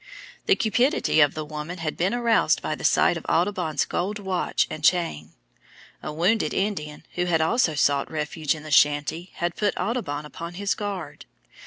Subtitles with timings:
[0.47, 4.65] The cupidity of the woman had been aroused by the sight of Audubon's gold watch
[4.67, 5.33] and chain.
[6.01, 10.55] A wounded Indian, who had also sought refuge in the shanty had put Audubon upon
[10.55, 11.25] his guard.